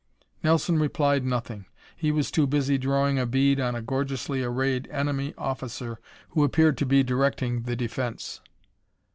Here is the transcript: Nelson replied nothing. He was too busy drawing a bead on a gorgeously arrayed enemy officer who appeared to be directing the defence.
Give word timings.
Nelson 0.41 0.79
replied 0.79 1.23
nothing. 1.23 1.67
He 1.95 2.11
was 2.11 2.31
too 2.31 2.47
busy 2.47 2.79
drawing 2.79 3.19
a 3.19 3.27
bead 3.27 3.59
on 3.59 3.75
a 3.75 3.83
gorgeously 3.83 4.41
arrayed 4.41 4.87
enemy 4.89 5.35
officer 5.37 5.99
who 6.29 6.43
appeared 6.43 6.75
to 6.79 6.87
be 6.87 7.03
directing 7.03 7.61
the 7.65 7.75
defence. 7.75 8.41